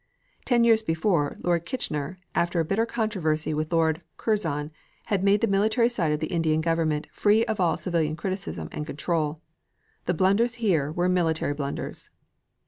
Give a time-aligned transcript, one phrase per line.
[0.45, 4.71] Ten years before, Lord Kitchener, after a bitter controversy with Lord Curzon,
[5.05, 8.87] had made the military side of the Indian Government free of all civilian criticism and
[8.87, 9.43] control.
[10.07, 12.09] The blunders here were military blunders.